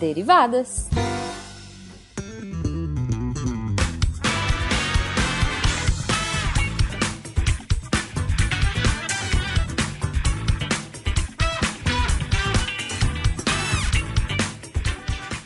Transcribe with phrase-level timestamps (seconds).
[0.00, 0.88] Derivadas.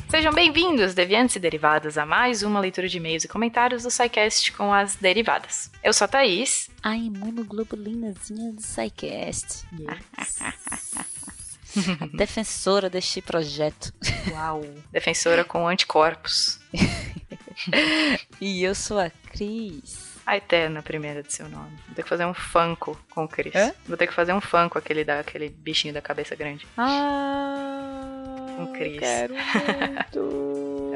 [0.08, 4.52] Sejam bem-vindos, deviantes e derivadas, a mais uma leitura de e-mails e comentários do SciCast
[4.52, 5.68] com as derivadas.
[5.82, 6.70] Eu sou a Thaís.
[6.80, 9.66] A imunoglobulinazinha do SciCast.
[9.76, 10.38] Yes.
[12.00, 13.92] a defensora deste projeto.
[14.32, 14.64] Uau!
[14.90, 16.60] Defensora com anticorpos.
[18.40, 20.14] e eu sou a Cris.
[20.26, 21.76] A eterna primeira de seu nome.
[21.86, 23.54] Vou ter que fazer um funko com o Chris.
[23.54, 23.74] Hã?
[23.86, 26.66] Vou ter que fazer um funko, aquele, da, aquele bichinho da cabeça grande.
[26.78, 27.94] Ah
[28.54, 28.98] com Cris.
[28.98, 30.92] Quero muito.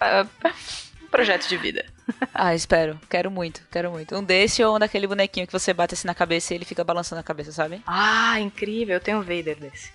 [1.02, 1.84] um projeto de vida.
[2.34, 2.98] Ah, espero.
[3.08, 4.16] Quero muito, quero muito.
[4.16, 6.82] Um desse ou um daquele bonequinho que você bate assim na cabeça e ele fica
[6.82, 7.80] balançando a cabeça, sabe?
[7.86, 8.94] Ah, incrível.
[8.94, 9.92] Eu tenho um Vader desse.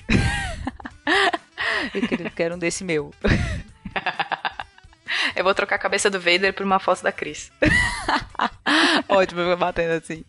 [1.94, 3.14] Eu quero um desse meu.
[5.36, 7.52] Eu vou trocar a cabeça do Vader por uma foto da Cris.
[9.08, 10.24] Ótimo, eu vou batendo assim.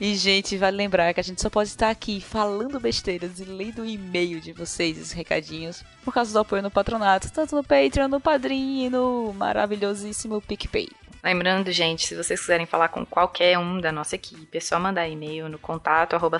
[0.00, 3.82] E, gente, vale lembrar que a gente só pode estar aqui falando besteiras e lendo
[3.82, 8.08] o e-mail de vocês, esses recadinhos, por causa do apoio no patronato, tanto no Patreon,
[8.08, 10.88] no Padrim e no maravilhosíssimo PicPay.
[11.22, 15.08] Lembrando, gente, se vocês quiserem falar com qualquer um da nossa equipe, é só mandar
[15.08, 16.38] e-mail no contato arroba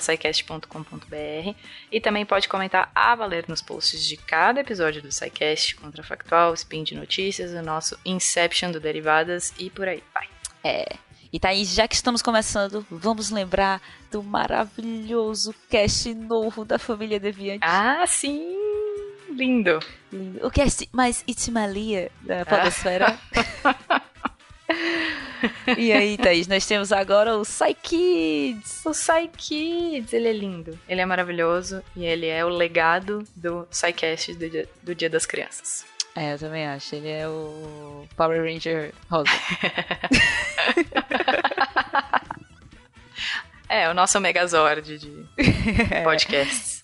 [1.92, 6.82] e também pode comentar a valer nos posts de cada episódio do SciCast, Contrafactual, Spin
[6.82, 10.28] de Notícias, o nosso Inception do Derivadas e por aí vai.
[10.64, 10.96] É,
[11.32, 17.60] e Thaís, já que estamos começando, vamos lembrar do maravilhoso cast novo da família Deviante.
[17.62, 18.58] Ah, sim!
[19.30, 19.78] Lindo!
[20.12, 20.44] Lindo.
[20.44, 23.16] O cast mais Itimalia da Podosfera.
[23.62, 23.76] Ah.
[25.76, 28.84] e aí, Thaís, nós temos agora o Psykids.
[28.84, 30.78] O Psykids, ele é lindo.
[30.88, 35.26] Ele é maravilhoso e ele é o legado do Psycast do dia, do dia das
[35.26, 35.84] Crianças.
[36.14, 36.94] É, eu também acho.
[36.94, 39.30] Ele é o Power Ranger rosa.
[43.68, 45.26] é, o nosso Megazord de
[46.04, 46.79] podcasts.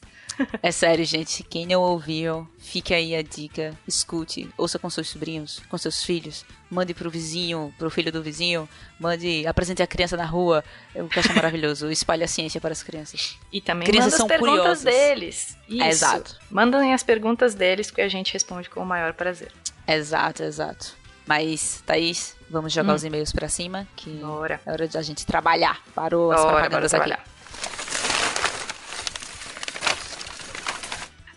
[0.62, 1.42] É sério, gente.
[1.42, 3.74] Quem não ouviu, fique aí a dica.
[3.86, 6.44] Escute, ouça com seus sobrinhos, com seus filhos.
[6.70, 8.68] Mande pro vizinho, pro filho do vizinho.
[8.98, 10.64] Mande, apresente a criança na rua.
[10.94, 11.90] O que acho maravilhoso.
[11.92, 13.38] Espalhe a ciência para as crianças.
[13.52, 14.84] E também crianças manda são as perguntas curiosas.
[14.84, 15.58] deles.
[15.68, 15.82] Isso.
[15.82, 16.36] É, exato.
[16.50, 19.52] Mandem as perguntas deles, que a gente responde com o maior prazer.
[19.86, 20.94] Exato, exato.
[21.26, 22.96] Mas, Thaís, vamos jogar hum.
[22.96, 24.60] os e-mails pra cima, que Bora.
[24.64, 25.82] é hora de a gente trabalhar.
[25.94, 27.35] Parou as bora, propagandas bora aqui.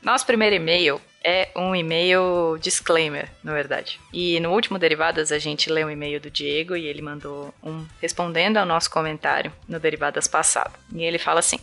[0.01, 3.99] Nosso primeiro e-mail é um e-mail disclaimer, na verdade.
[4.13, 7.85] E no último Derivadas a gente leu um e-mail do Diego e ele mandou um
[8.01, 10.73] respondendo ao nosso comentário no Derivadas passado.
[10.93, 11.59] E ele fala assim: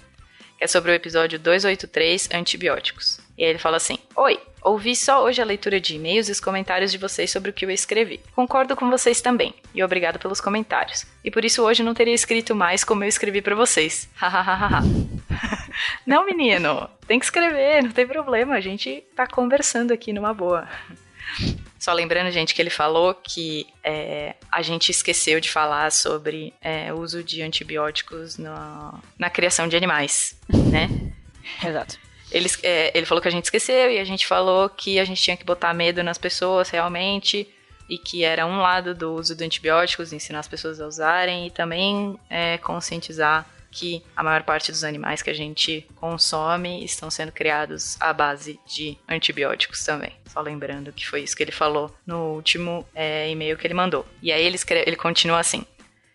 [0.61, 3.21] é sobre o episódio 283 Antibióticos.
[3.37, 6.41] E aí ele fala assim: Oi, ouvi só hoje a leitura de e-mails e os
[6.41, 8.21] comentários de vocês sobre o que eu escrevi.
[8.35, 11.07] Concordo com vocês também, e obrigado pelos comentários.
[11.23, 14.09] E por isso hoje não teria escrito mais como eu escrevi para vocês.
[14.17, 14.83] Hahaha.
[16.07, 20.69] não, menino, tem que escrever, não tem problema, a gente tá conversando aqui numa boa.
[21.79, 26.93] Só lembrando, gente, que ele falou que é, a gente esqueceu de falar sobre é,
[26.93, 30.89] o uso de antibióticos no, na criação de animais, né?
[31.65, 31.99] Exato.
[32.33, 35.23] Ele, é, ele falou que a gente esqueceu e a gente falou que a gente
[35.23, 37.49] tinha que botar medo nas pessoas realmente
[37.89, 41.51] e que era um lado do uso de antibióticos, ensinar as pessoas a usarem e
[41.51, 43.47] também é, conscientizar
[43.77, 48.59] que a maior parte dos animais que a gente consome estão sendo criados à base
[48.67, 50.13] de antibióticos também.
[50.27, 54.07] Só lembrando que foi isso que ele falou no último é, e-mail que ele mandou.
[54.23, 55.63] E aí ele, escreve, ele continua assim: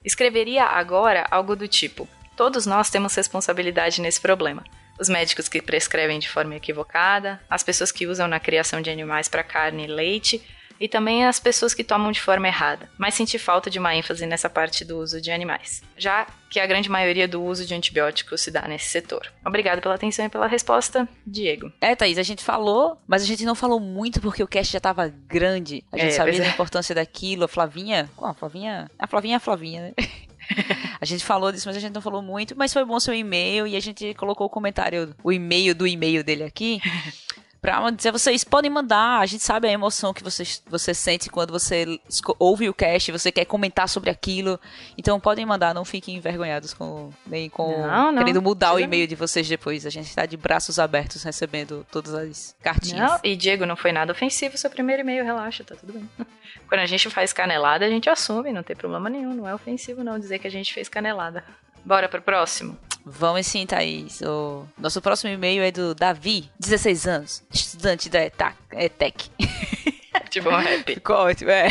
[0.04, 4.64] Escreveria agora algo do tipo: Todos nós temos responsabilidade nesse problema.
[5.00, 9.28] Os médicos que prescrevem de forma equivocada, as pessoas que usam na criação de animais
[9.28, 10.42] para carne e leite,
[10.82, 14.26] e também as pessoas que tomam de forma errada, mas senti falta de uma ênfase
[14.26, 18.42] nessa parte do uso de animais, já que a grande maioria do uso de antibióticos
[18.42, 19.32] se dá nesse setor.
[19.46, 21.72] Obrigado pela atenção e pela resposta, Diego.
[21.80, 24.80] É, Thaís, a gente falou, mas a gente não falou muito porque o cast já
[24.80, 25.86] estava grande.
[25.92, 26.50] A gente é, sabia da é.
[26.50, 27.46] importância daquilo.
[27.46, 28.10] A Flavinha.
[28.18, 28.90] Oh, a Flavinha.
[28.98, 29.94] A Flavinha é a Flavinha, né?
[31.00, 32.56] a gente falou disso, mas a gente não falou muito.
[32.58, 36.24] Mas foi bom seu e-mail e a gente colocou o comentário, o e-mail do e-mail
[36.24, 36.82] dele aqui.
[37.62, 41.52] Pra dizer, vocês podem mandar, a gente sabe a emoção que você, você sente quando
[41.52, 42.00] você
[42.40, 44.60] ouve o cast, você quer comentar sobre aquilo.
[44.98, 49.06] Então podem mandar, não fiquem envergonhados com nem com não, não, querendo mudar o e-mail
[49.06, 49.86] de vocês depois.
[49.86, 53.12] A gente está de braços abertos recebendo todas as cartinhas.
[53.12, 56.10] Não, e Diego, não foi nada ofensivo seu primeiro e-mail, relaxa, tá tudo bem.
[56.68, 60.04] Quando a gente faz canelada, a gente assume, não tem problema nenhum, não é ofensivo
[60.04, 61.44] não dizer que a gente fez canelada.
[61.86, 62.76] Bora pro próximo?
[63.06, 64.22] Vamos sim, Thaís.
[64.22, 69.30] O nosso próximo e-mail é do Davi, 16 anos, estudante da ETEC.
[70.30, 70.94] tipo um rap.
[70.94, 71.68] Ficou ótimo, é.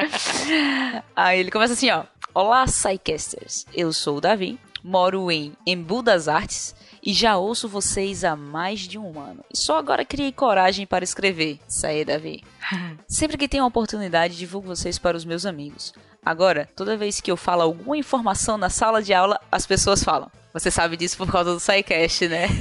[1.14, 2.04] Aí ele começa assim, ó.
[2.34, 3.66] Olá, Psycasters.
[3.74, 8.80] Eu sou o Davi, moro em Embu das Artes e já ouço vocês há mais
[8.80, 9.44] de um ano.
[9.52, 11.58] E só agora criei coragem para escrever.
[11.68, 12.42] Isso aí, Davi.
[13.08, 15.92] Sempre que tenho a oportunidade, divulgo vocês para os meus amigos.
[16.24, 20.30] Agora, toda vez que eu falo alguma informação na sala de aula, as pessoas falam.
[20.52, 22.48] Você sabe disso por causa do SciCast, né?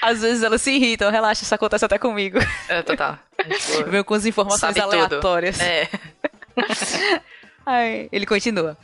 [0.00, 2.38] Às vezes elas se irritam, relaxa, isso acontece até comigo.
[2.68, 3.18] É, total.
[3.78, 5.58] Eu venho com as informações aleatórias.
[5.58, 5.66] Tudo.
[5.66, 5.88] É.
[7.66, 8.78] Aí, ele continua.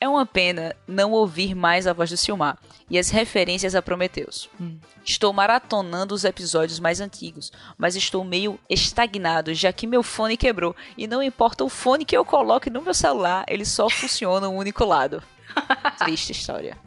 [0.00, 2.56] É uma pena não ouvir mais a voz do Silmar
[2.88, 4.48] e as referências a Prometheus.
[4.58, 4.78] Hum.
[5.04, 10.74] Estou maratonando os episódios mais antigos, mas estou meio estagnado, já que meu fone quebrou.
[10.96, 14.56] E não importa o fone que eu coloque no meu celular, ele só funciona um
[14.56, 15.22] único lado.
[15.98, 16.78] Triste história.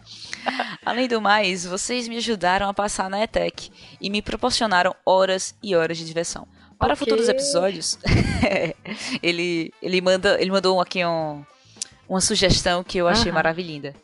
[0.83, 3.71] Além do mais, vocês me ajudaram a passar na ETEC
[4.01, 6.47] e me proporcionaram horas e horas de diversão.
[6.79, 7.05] Para okay.
[7.05, 7.99] futuros episódios,
[9.21, 11.45] ele, ele, manda, ele mandou aqui um,
[12.07, 13.35] uma sugestão que eu achei uhum.
[13.35, 13.95] maravilhinda.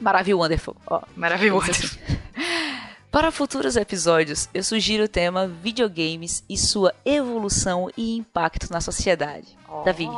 [0.00, 0.76] Maravilha Wonderful.
[1.16, 1.98] Maravilha Wonderful.
[3.10, 9.48] Para futuros episódios, eu sugiro o tema videogames e sua evolução e impacto na sociedade.
[9.68, 9.82] Oh.
[9.82, 10.08] Davi,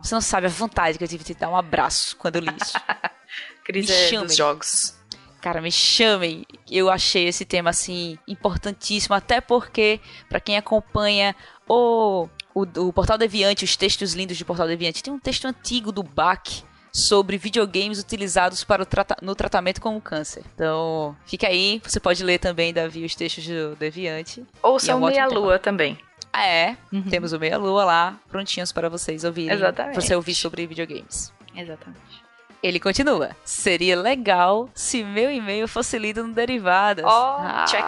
[0.00, 2.42] você não sabe a vontade que eu tive de te dar um abraço quando eu
[2.42, 2.78] li isso.
[3.64, 4.96] Crise é dos jogos.
[5.40, 6.46] Cara, me chamem.
[6.70, 11.34] Eu achei esse tema assim importantíssimo, até porque para quem acompanha
[11.68, 12.28] o,
[12.62, 16.02] o, o Portal Deviante, os textos lindos de Portal Deviante, tem um texto antigo do
[16.02, 20.42] Bach sobre videogames utilizados para o trata no tratamento com o câncer.
[20.54, 24.44] Então, fica aí, você pode ler também, Davi, os textos do Deviante.
[24.62, 25.98] Ouça é o Meia Lua também.
[26.32, 27.02] Ah, é, uhum.
[27.02, 29.54] temos o Meia Lua lá, prontinhos para vocês ouvirem.
[29.54, 29.94] Exatamente.
[29.94, 31.32] Pra você ouvir sobre videogames.
[31.54, 32.28] Exatamente.
[32.62, 33.30] Ele continua.
[33.44, 37.04] Seria legal se meu e-mail fosse lido no Derivadas.
[37.04, 37.64] Oh, ah.
[37.70, 37.84] check.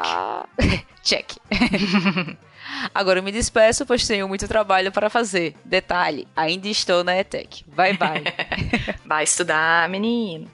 [1.02, 1.36] check.
[2.94, 5.54] Agora eu me despeço, pois tenho muito trabalho para fazer.
[5.64, 7.64] Detalhe, ainda estou na ETEC.
[7.68, 8.24] Bye, bye.
[9.04, 10.50] Vai estudar, menino.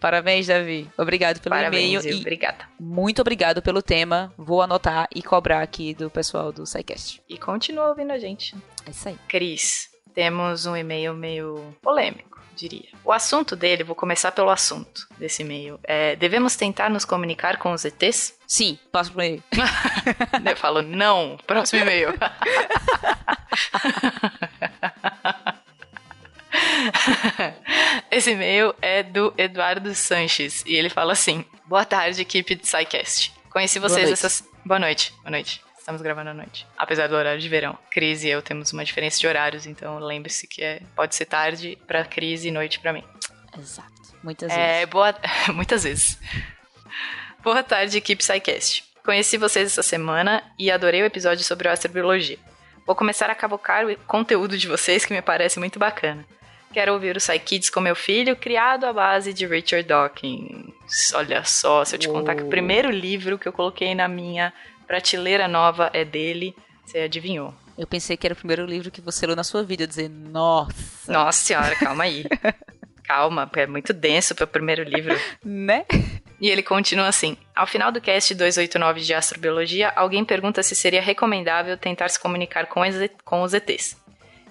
[0.00, 0.90] Parabéns, Davi.
[0.96, 2.00] Obrigado pelo e-mail.
[2.06, 2.68] E obrigada.
[2.80, 4.32] Muito obrigado pelo tema.
[4.38, 7.22] Vou anotar e cobrar aqui do pessoal do SciCast.
[7.28, 8.56] E continua ouvindo a gente.
[8.86, 9.18] É isso aí.
[9.28, 12.88] Cris, temos um e-mail meio polêmico diria.
[13.04, 15.78] O assunto dele, vou começar pelo assunto desse e-mail.
[15.82, 18.34] É, devemos tentar nos comunicar com os ETs?
[18.46, 19.42] Sim, passo pro e-mail.
[20.44, 22.14] Eu falo, não, próximo e-mail.
[28.10, 33.32] Esse e-mail é do Eduardo Sanches e ele fala assim: Boa tarde, equipe de SciCast.
[33.50, 34.48] Conheci vocês Boa essas.
[34.64, 35.12] Boa noite.
[35.22, 35.63] Boa noite.
[35.84, 36.66] Estamos gravando à noite.
[36.78, 37.78] Apesar do horário de verão.
[37.90, 41.76] Cris e eu temos uma diferença de horários, então lembre-se que é, pode ser tarde
[41.86, 43.04] pra Cris e noite pra mim.
[43.54, 43.92] Exato.
[44.22, 44.88] Muitas é, vezes.
[44.88, 45.14] Boa...
[45.52, 46.18] Muitas vezes.
[47.42, 48.82] boa tarde, equipe SciCast.
[49.04, 52.38] Conheci vocês essa semana e adorei o episódio sobre astrobiologia.
[52.86, 56.24] Vou começar a cavocar o conteúdo de vocês que me parece muito bacana.
[56.74, 61.12] Quero ouvir o Psykids com meu filho, criado à base de Richard Dawkins.
[61.14, 64.52] Olha só, se eu te contar que o primeiro livro que eu coloquei na minha
[64.84, 66.52] Prateleira Nova é dele.
[66.84, 67.54] Você adivinhou.
[67.78, 71.12] Eu pensei que era o primeiro livro que você leu na sua vida, dizer, nossa.
[71.12, 72.24] Nossa senhora, calma aí.
[73.06, 75.16] calma, é muito denso para o primeiro livro.
[75.44, 75.84] né?
[76.40, 81.00] E ele continua assim: Ao final do cast 289 de Astrobiologia, alguém pergunta se seria
[81.00, 82.80] recomendável tentar se comunicar com,
[83.24, 83.96] com os ETs.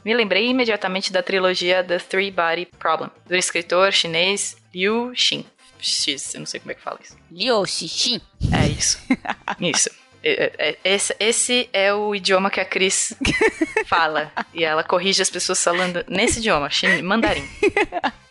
[0.04, 5.46] Me lembrei imediatamente da trilogia The Three Body Problem, do escritor chinês Liu Xin.
[5.80, 7.18] X, eu não sei como é que fala isso.
[7.30, 8.22] Liu Xixin.
[8.54, 8.98] É isso.
[9.60, 9.90] isso.
[10.24, 13.14] É, é, esse, esse é o idioma que a Cris
[13.86, 14.32] fala.
[14.54, 16.70] e ela corrige as pessoas falando nesse idioma,
[17.04, 17.46] mandarim.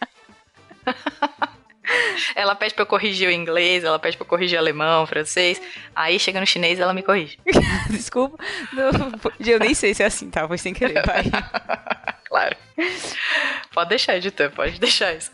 [2.34, 5.06] ela pede pra eu corrigir o inglês, ela pede pra eu corrigir o alemão, o
[5.06, 5.60] francês.
[5.94, 7.38] Aí chega no chinês ela me corrige.
[7.90, 8.42] Desculpa.
[8.72, 8.90] Não,
[9.40, 10.46] eu nem sei se é assim, tá?
[10.46, 11.02] Foi sem querer,
[12.26, 12.56] claro.
[13.72, 15.30] Pode deixar, editor, pode deixar isso.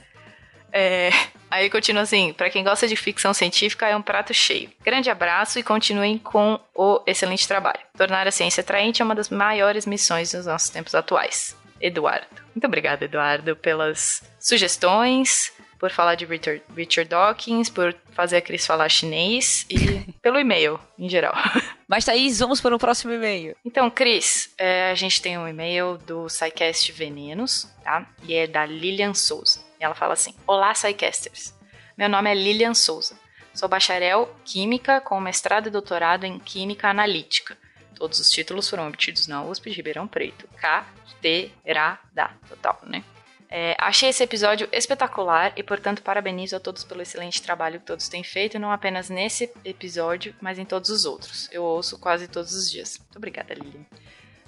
[0.73, 1.11] É,
[1.51, 4.71] aí continua assim: para quem gosta de ficção científica, é um prato cheio.
[4.85, 7.81] Grande abraço e continuem com o excelente trabalho.
[7.97, 11.57] Tornar a ciência atraente é uma das maiores missões dos nossos tempos atuais.
[11.81, 12.27] Eduardo.
[12.55, 18.67] Muito obrigada, Eduardo, pelas sugestões, por falar de Richard, Richard Dawkins, por fazer a Cris
[18.67, 21.35] falar chinês e pelo e-mail, em geral.
[21.87, 23.57] Mas, Thaís, vamos para o próximo e-mail.
[23.65, 28.07] Então, Cris, é, a gente tem um e-mail do SciCast Venenos, tá?
[28.25, 29.61] E é da Lilian Souza.
[29.81, 31.55] E ela fala assim: Olá, SciCasters.
[31.97, 33.19] Meu nome é Lilian Souza.
[33.55, 37.57] Sou bacharel Química com mestrado e doutorado em Química Analítica.
[37.97, 40.49] Todos os títulos foram obtidos na USP de Ribeirão Preto.
[40.57, 43.03] Carteirada, total, né?
[43.51, 48.09] É, achei esse episódio espetacular e, portanto, parabenizo a todos pelo excelente trabalho que todos
[48.09, 51.49] têm feito, não apenas nesse episódio, mas em todos os outros.
[51.51, 52.99] Eu ouço quase todos os dias.
[52.99, 53.87] Muito obrigada, Lilian.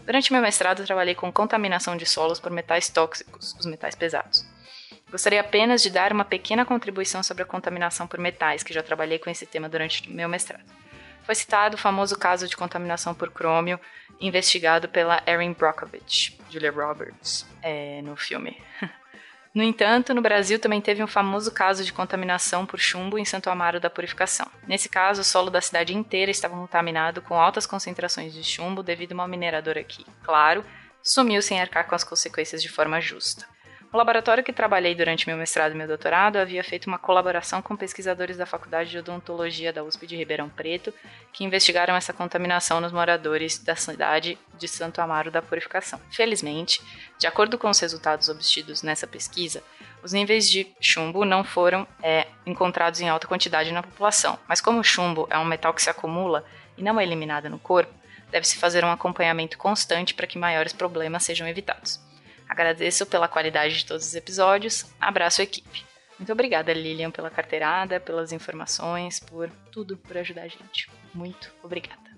[0.04, 4.44] Durante meu mestrado, trabalhei com contaminação de solos por metais tóxicos, os metais pesados.
[5.10, 9.18] Gostaria apenas de dar uma pequena contribuição sobre a contaminação por metais, que já trabalhei
[9.18, 10.64] com esse tema durante meu mestrado.
[11.24, 13.78] Foi citado o famoso caso de contaminação por crômio,
[14.20, 18.60] investigado pela Erin Brockovich, Julia Roberts, é, no filme.
[19.52, 23.50] No entanto, no Brasil também teve um famoso caso de contaminação por chumbo em Santo
[23.50, 24.46] Amaro da Purificação.
[24.64, 29.10] Nesse caso, o solo da cidade inteira estava contaminado com altas concentrações de chumbo devido
[29.10, 30.64] a uma mineradora que, claro,
[31.02, 33.44] sumiu sem arcar com as consequências de forma justa.
[33.92, 37.74] O laboratório que trabalhei durante meu mestrado e meu doutorado havia feito uma colaboração com
[37.74, 40.94] pesquisadores da Faculdade de Odontologia da USP de Ribeirão Preto,
[41.32, 46.00] que investigaram essa contaminação nos moradores da cidade de Santo Amaro da Purificação.
[46.08, 46.80] Felizmente,
[47.18, 49.60] de acordo com os resultados obtidos nessa pesquisa,
[50.04, 54.78] os níveis de chumbo não foram é, encontrados em alta quantidade na população, mas como
[54.78, 56.44] o chumbo é um metal que se acumula
[56.78, 57.92] e não é eliminado no corpo,
[58.30, 62.08] deve-se fazer um acompanhamento constante para que maiores problemas sejam evitados.
[62.50, 64.84] Agradeço pela qualidade de todos os episódios.
[65.00, 65.86] Abraço, equipe.
[66.18, 70.90] Muito obrigada, Lilian, pela carteirada, pelas informações, por tudo, por ajudar a gente.
[71.14, 72.10] Muito obrigada.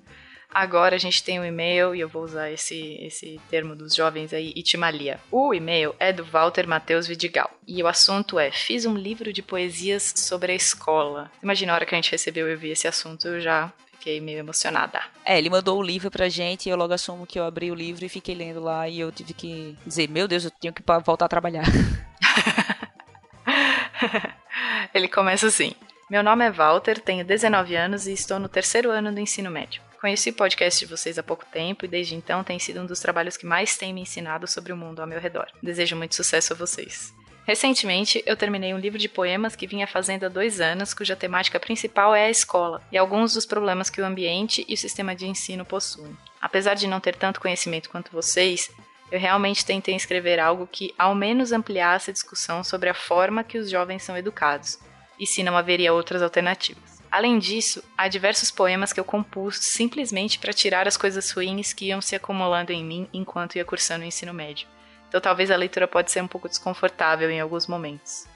[0.49, 4.33] Agora a gente tem um e-mail, e eu vou usar esse, esse termo dos jovens
[4.33, 5.21] aí, itimalia.
[5.31, 7.51] O e-mail é do Walter Matheus Vidigal.
[7.69, 11.31] E o assunto é: Fiz um livro de poesias sobre a escola.
[11.43, 13.71] Imagina a hora que a gente recebeu e eu vi esse assunto, eu já
[14.03, 15.01] fiquei meio emocionada.
[15.25, 17.75] É, ele mandou o livro pra gente e eu logo assumo que eu abri o
[17.75, 20.83] livro e fiquei lendo lá e eu tive que dizer, meu Deus, eu tenho que
[21.05, 21.63] voltar a trabalhar.
[24.93, 25.73] ele começa assim:
[26.11, 29.81] Meu nome é Walter, tenho 19 anos e estou no terceiro ano do ensino médio.
[30.01, 32.99] Conheci o podcast de vocês há pouco tempo e desde então tem sido um dos
[32.99, 35.47] trabalhos que mais tem me ensinado sobre o mundo ao meu redor.
[35.63, 37.15] Desejo muito sucesso a vocês.
[37.45, 41.59] Recentemente, eu terminei um livro de poemas que vinha fazendo há dois anos, cuja temática
[41.59, 45.27] principal é a escola e alguns dos problemas que o ambiente e o sistema de
[45.27, 46.17] ensino possuem.
[46.41, 48.71] Apesar de não ter tanto conhecimento quanto vocês,
[49.11, 53.59] eu realmente tentei escrever algo que ao menos ampliasse a discussão sobre a forma que
[53.59, 54.79] os jovens são educados,
[55.19, 57.03] e se não haveria outras alternativas.
[57.11, 61.87] Além disso, há diversos poemas que eu compus simplesmente para tirar as coisas ruins que
[61.87, 64.67] iam se acumulando em mim enquanto ia cursando o ensino médio.
[65.13, 68.27] Então talvez a leitura pode ser um pouco desconfortável em alguns momentos.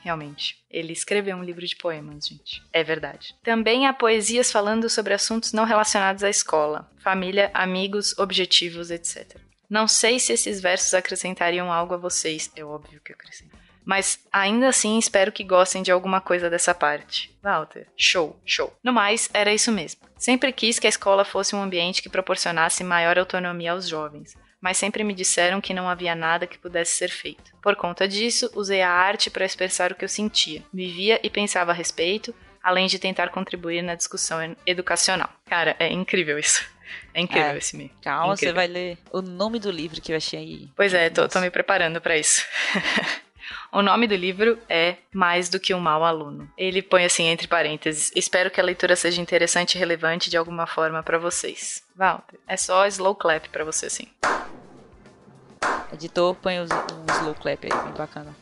[0.00, 0.56] Realmente.
[0.70, 2.62] Ele escreveu um livro de poemas, gente.
[2.72, 3.34] É verdade.
[3.42, 9.36] Também há poesias falando sobre assuntos não relacionados à escola, família, amigos, objetivos, etc.
[9.68, 12.48] Não sei se esses versos acrescentariam algo a vocês.
[12.54, 13.58] É óbvio que acrescentam.
[13.84, 17.36] Mas ainda assim espero que gostem de alguma coisa dessa parte.
[17.42, 18.72] Walter, show, show.
[18.80, 20.02] No mais, era isso mesmo.
[20.16, 24.76] Sempre quis que a escola fosse um ambiente que proporcionasse maior autonomia aos jovens mas
[24.76, 27.52] sempre me disseram que não havia nada que pudesse ser feito.
[27.62, 31.70] Por conta disso, usei a arte para expressar o que eu sentia, vivia e pensava
[31.70, 35.30] a respeito, além de tentar contribuir na discussão educacional.
[35.46, 36.64] Cara, é incrível isso.
[37.12, 37.90] É incrível é, esse meio.
[38.02, 38.54] Calma, incrível.
[38.54, 40.68] você vai ler o nome do livro que eu achei aí.
[40.74, 42.42] Pois é, tô, tô me preparando para isso.
[43.70, 46.50] O nome do livro é Mais do que um mau aluno.
[46.56, 50.66] Ele põe assim entre parênteses: Espero que a leitura seja interessante e relevante de alguma
[50.66, 51.82] forma para vocês.
[51.94, 54.08] Walter, é só slow clap para você assim.
[55.92, 58.36] Editor, põe um slow clap aí, bem bacana.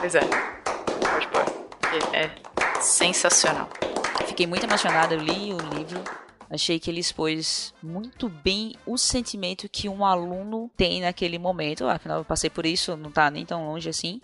[0.00, 0.20] Pois é.
[0.20, 1.44] Pode pôr.
[1.92, 2.30] Ele é
[2.80, 3.68] sensacional.
[4.26, 6.02] Fiquei muito emocionada, eu li o livro.
[6.48, 11.86] Achei que ele expôs muito bem o sentimento que um aluno tem naquele momento.
[11.86, 14.20] Afinal, eu passei por isso, não tá nem tão longe assim.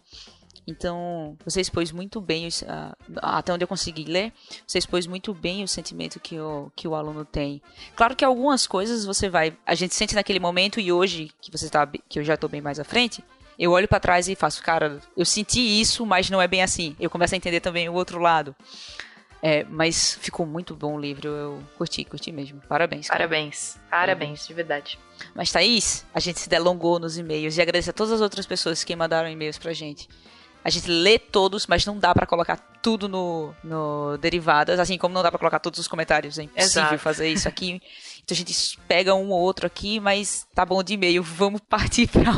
[0.66, 4.32] Então, você expôs muito bem, uh, até onde eu consegui ler,
[4.66, 7.60] você expôs muito bem o sentimento que o, que o aluno tem.
[7.96, 9.56] Claro que algumas coisas você vai.
[9.66, 12.60] A gente sente naquele momento e hoje, que você tá, que eu já tô bem
[12.60, 13.24] mais à frente,
[13.58, 16.96] eu olho para trás e faço, cara, eu senti isso, mas não é bem assim.
[16.98, 18.54] Eu começo a entender também o outro lado.
[19.44, 22.60] É, mas ficou muito bom o livro, eu curti, curti mesmo.
[22.68, 23.08] Parabéns.
[23.08, 23.18] Cara.
[23.18, 24.98] Parabéns, parabéns, de verdade.
[25.34, 28.84] Mas Thaís, a gente se delongou nos e-mails e agradeço a todas as outras pessoas
[28.84, 30.08] que mandaram e-mails pra gente.
[30.64, 35.14] A gente lê todos, mas não dá para colocar tudo no, no Derivadas, assim como
[35.14, 36.38] não dá para colocar todos os comentários.
[36.38, 36.98] É impossível Exato.
[36.98, 37.80] fazer isso aqui.
[38.22, 41.22] Então a gente pega um ou outro aqui, mas tá bom de e-mail.
[41.22, 42.30] Vamos partir para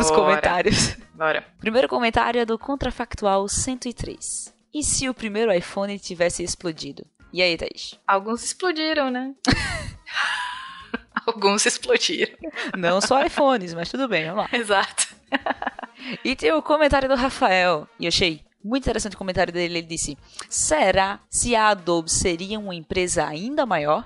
[0.00, 0.96] os comentários.
[1.14, 1.44] Bora.
[1.60, 4.52] Primeiro comentário é do Contrafactual 103.
[4.72, 7.06] E se o primeiro iPhone tivesse explodido?
[7.32, 7.98] E aí, Thaís?
[8.06, 9.34] Alguns explodiram, né?
[11.26, 12.36] Alguns explodiram.
[12.76, 14.58] Não só iPhones, mas tudo bem, vamos lá.
[14.58, 15.14] Exato.
[16.24, 17.88] e tem o comentário do Rafael.
[17.98, 19.78] E eu achei Muito interessante o comentário dele.
[19.78, 20.16] Ele disse:
[20.48, 24.04] Será se a Adobe seria uma empresa ainda maior?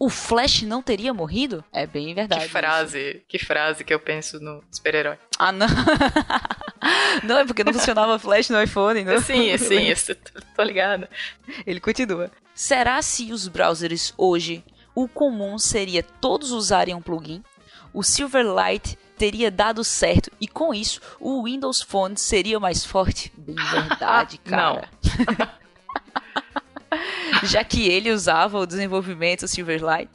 [0.00, 1.62] o Flash não teria morrido?
[1.70, 2.44] É bem verdade.
[2.44, 3.20] Que frase, isso.
[3.28, 5.18] que frase que eu penso no super-herói.
[5.38, 5.66] Ah, não.
[7.22, 9.20] não, é porque não funcionava Flash no iPhone, não?
[9.20, 10.16] Sim, sim, eu
[10.56, 11.06] tô ligado.
[11.66, 12.30] Ele continua.
[12.54, 17.44] Será se os browsers hoje, o comum seria todos usarem um plugin?
[17.92, 23.30] O Silverlight teria dado certo e com isso o Windows Phone seria mais forte?
[23.36, 24.88] Bem verdade, cara.
[27.44, 30.10] Já que ele usava o desenvolvimento Silverlight,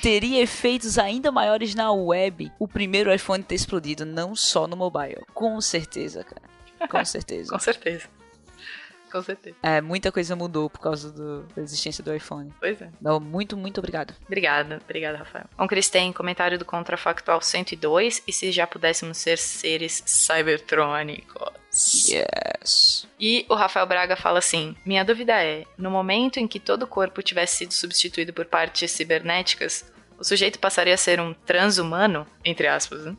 [0.00, 5.24] teria efeitos ainda maiores na web o primeiro iPhone ter explodido, não só no mobile.
[5.34, 6.88] Com certeza, cara.
[6.88, 7.50] Com certeza.
[7.50, 8.08] Com certeza.
[9.10, 9.56] Com certeza.
[9.62, 12.52] É, muita coisa mudou por causa do, da existência do iPhone.
[12.58, 12.90] Pois é.
[13.00, 14.14] Não, muito, muito obrigado.
[14.26, 15.46] Obrigada, obrigada, Rafael.
[15.58, 21.52] Um Cris tem comentário do Contrafactual 102 e se já pudéssemos ser seres cybertrônicos.
[22.08, 23.06] Yes.
[23.20, 26.86] E o Rafael Braga fala assim: Minha dúvida é: no momento em que todo o
[26.86, 32.26] corpo tivesse sido substituído por partes cibernéticas, o sujeito passaria a ser um transhumano?
[32.44, 33.16] Entre aspas, né?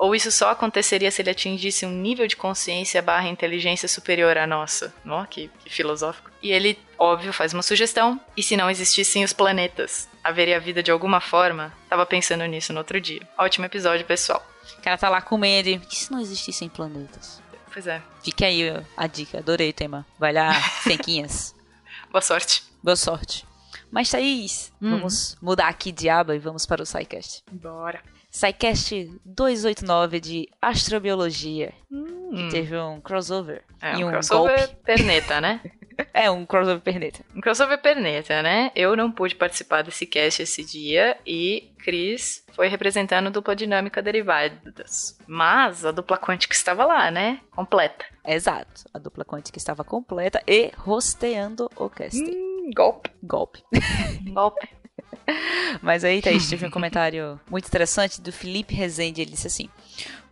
[0.00, 4.46] Ou isso só aconteceria se ele atingisse um nível de consciência barra inteligência superior à
[4.46, 4.94] nossa?
[5.06, 6.30] Ó, que, que filosófico.
[6.42, 8.18] E ele, óbvio, faz uma sugestão.
[8.34, 10.08] E se não existissem os planetas?
[10.24, 11.70] Haveria vida de alguma forma?
[11.86, 13.20] Tava pensando nisso no outro dia.
[13.36, 14.42] Ótimo episódio, pessoal.
[14.78, 15.68] O cara tá lá com medo.
[15.68, 17.42] E se não existissem planetas?
[17.70, 18.00] Pois é.
[18.24, 19.40] Fica aí a dica.
[19.40, 20.06] Adorei o tema.
[20.18, 21.54] Vai lá, fenquinhas.
[22.10, 22.62] Boa sorte.
[22.82, 23.46] Boa sorte.
[23.90, 24.92] Mas, Thaís, hum.
[24.92, 27.42] vamos mudar aqui de aba e vamos para o SciCast.
[27.52, 28.00] Bora.
[28.30, 31.72] SciCast 289 de Astrobiologia.
[31.90, 32.30] Hum.
[32.30, 33.62] Que teve um crossover.
[33.80, 34.76] É, um, um crossover golpe.
[34.84, 35.60] perneta, né?
[36.14, 37.24] é, um crossover perneta.
[37.34, 38.70] Um crossover perneta, né?
[38.74, 44.00] Eu não pude participar desse cast esse dia e Cris foi representando a dupla dinâmica
[44.00, 45.18] derivadas.
[45.26, 47.40] Mas a dupla quântica estava lá, né?
[47.50, 48.04] Completa.
[48.24, 48.84] Exato.
[48.94, 52.22] A dupla quântica estava completa e rosteando o cast.
[52.22, 53.10] Hum, golpe.
[53.22, 53.64] Golpe.
[54.32, 54.68] golpe.
[55.82, 59.20] Mas aí, Thaís, teve um comentário muito interessante do Felipe Rezende.
[59.20, 59.68] Ele disse assim: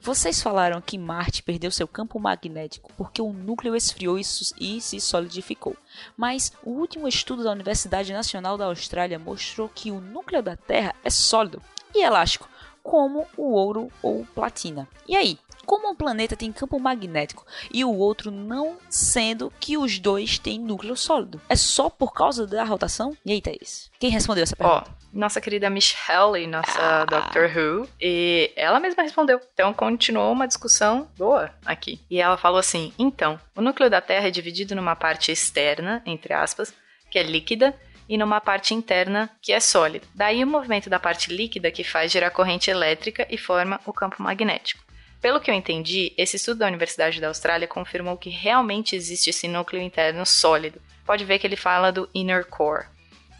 [0.00, 5.76] Vocês falaram que Marte perdeu seu campo magnético porque o núcleo esfriou e, se solidificou.
[6.16, 10.94] Mas o último estudo da Universidade Nacional da Austrália mostrou que o núcleo da Terra
[11.04, 11.62] é sólido
[11.94, 12.48] e elástico,
[12.82, 14.88] como o ouro ou platina.
[15.06, 15.38] E aí?
[15.68, 20.58] Como um planeta tem campo magnético e o outro não, sendo que os dois têm
[20.58, 21.38] núcleo sólido?
[21.46, 23.14] É só por causa da rotação?
[23.22, 23.90] E aí, Thaís?
[24.00, 24.86] Quem respondeu essa pergunta?
[24.88, 27.04] Oh, nossa querida Michelle, nossa ah.
[27.04, 29.38] Doctor Who, e ela mesma respondeu.
[29.52, 32.00] Então continuou uma discussão boa aqui.
[32.10, 36.32] E ela falou assim: então, o núcleo da Terra é dividido numa parte externa, entre
[36.32, 36.72] aspas,
[37.10, 37.74] que é líquida,
[38.08, 40.06] e numa parte interna que é sólida.
[40.14, 44.22] Daí o movimento da parte líquida que faz girar corrente elétrica e forma o campo
[44.22, 44.87] magnético.
[45.20, 49.48] Pelo que eu entendi, esse estudo da Universidade da Austrália confirmou que realmente existe esse
[49.48, 50.80] núcleo interno sólido.
[51.04, 52.86] Pode ver que ele fala do inner core.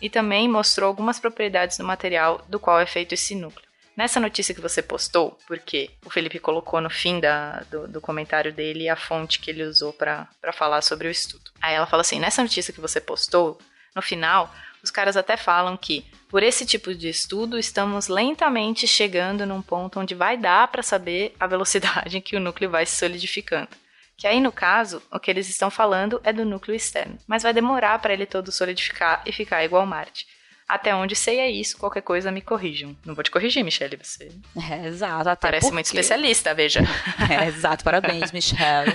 [0.00, 3.66] E também mostrou algumas propriedades do material do qual é feito esse núcleo.
[3.96, 8.52] Nessa notícia que você postou, porque o Felipe colocou no fim da, do, do comentário
[8.52, 11.50] dele a fonte que ele usou para falar sobre o estudo.
[11.60, 13.58] Aí ela fala assim: nessa notícia que você postou,
[13.96, 19.46] no final, os caras até falam que, por esse tipo de estudo, estamos lentamente chegando
[19.46, 22.96] num ponto onde vai dar para saber a velocidade em que o núcleo vai se
[22.96, 23.68] solidificando.
[24.16, 27.52] Que aí, no caso, o que eles estão falando é do núcleo externo, mas vai
[27.52, 30.26] demorar para ele todo solidificar e ficar igual Marte.
[30.68, 32.94] Até onde sei é isso, qualquer coisa me corrijam.
[33.04, 34.30] Não vou te corrigir, Michelle, você.
[34.70, 35.74] É, exato, até Parece porque...
[35.74, 36.80] muito especialista, veja.
[37.30, 38.92] É, exato, parabéns, Michelle.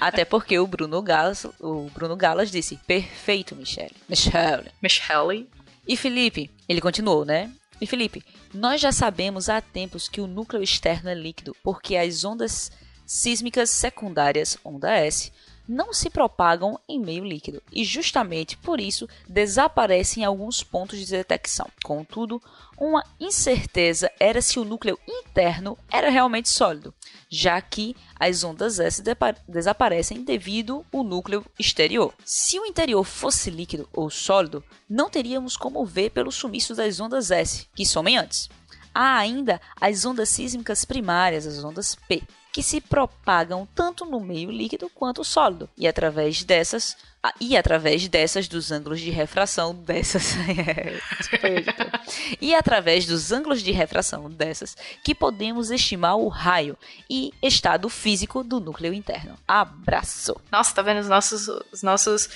[0.00, 3.94] até porque o Bruno Galas, o Bruno Galas disse: "Perfeito, Michelle".
[4.08, 4.70] Michelle.
[4.82, 5.48] Michelle.
[5.88, 7.50] E Felipe, ele continuou, né?
[7.80, 12.24] E Felipe, nós já sabemos há tempos que o núcleo externo é líquido, porque as
[12.24, 12.70] ondas
[13.06, 15.32] sísmicas secundárias, onda S,
[15.68, 21.06] não se propagam em meio líquido e, justamente por isso, desaparecem em alguns pontos de
[21.06, 21.68] detecção.
[21.82, 22.40] Contudo,
[22.78, 26.94] uma incerteza era se o núcleo interno era realmente sólido,
[27.28, 29.02] já que as ondas S
[29.48, 32.12] desaparecem devido ao núcleo exterior.
[32.24, 37.30] Se o interior fosse líquido ou sólido, não teríamos como ver pelo sumiço das ondas
[37.30, 38.48] S, que somem antes.
[38.94, 42.22] Há ainda as ondas sísmicas primárias, as ondas P,
[42.56, 46.96] que se propagam tanto no meio líquido quanto sólido, e através dessas
[47.38, 50.36] e através dessas dos ângulos de refração dessas
[52.40, 56.78] e através dos ângulos de refração dessas que podemos estimar o raio
[57.10, 59.36] e estado físico do núcleo interno.
[59.46, 60.40] Abraço.
[60.50, 62.30] Nossa, tá vendo os nossos os nossos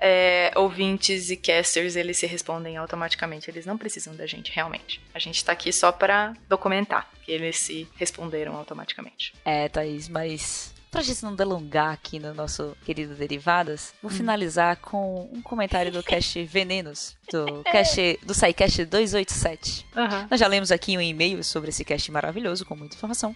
[0.00, 3.50] é, ouvintes e casters, eles se respondem automaticamente.
[3.50, 5.02] Eles não precisam da gente, realmente.
[5.12, 9.34] A gente tá aqui só para documentar que eles se responderam automaticamente.
[9.44, 14.14] É, Thaís, mas pra gente não delongar aqui no nosso querido Derivadas, vou hum.
[14.14, 19.86] finalizar com um comentário do cast Venenos, do cast do SciCast 287.
[19.94, 20.28] Uhum.
[20.30, 23.34] Nós já lemos aqui um e-mail sobre esse cast maravilhoso, com muita informação,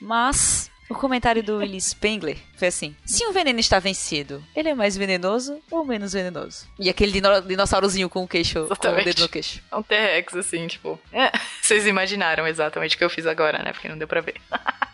[0.00, 4.74] mas o comentário do Willis Spengler foi assim: Se um veneno está vencido, ele é
[4.74, 6.66] mais venenoso ou menos venenoso?
[6.78, 8.96] E aquele dino dinossaurozinho com o queixo, exatamente.
[8.96, 9.62] com o dedo no queixo.
[9.70, 10.98] É um T-Rex, assim, tipo.
[11.12, 11.30] É.
[11.60, 13.72] Vocês imaginaram exatamente o que eu fiz agora, né?
[13.72, 14.36] Porque não deu pra ver.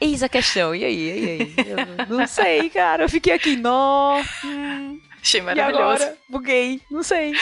[0.00, 0.74] Eis a questão.
[0.74, 1.54] E aí, e aí?
[1.56, 3.04] Eu não sei, cara.
[3.04, 4.20] Eu fiquei aqui, nó.
[4.44, 5.78] Hum, Achei maravilhoso.
[5.78, 6.16] E agora?
[6.28, 6.80] Buguei.
[6.90, 7.32] Não sei.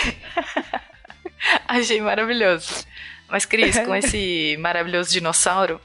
[1.67, 2.87] Achei maravilhoso.
[3.29, 5.81] Mas, Cris, com esse maravilhoso dinossauro,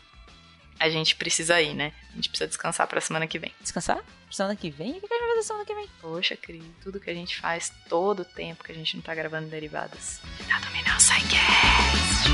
[0.79, 1.91] a gente precisa ir, né?
[2.11, 3.53] A gente precisa descansar pra semana que vem.
[3.61, 3.99] Descansar?
[4.31, 4.91] Semana que vem?
[4.97, 5.87] O que a gente vai fazer semana que vem?
[6.01, 9.15] Poxa, Cris, tudo que a gente faz, todo o tempo que a gente não tá
[9.15, 10.21] gravando derivadas.
[10.47, 12.27] Tá dominando o SciCast!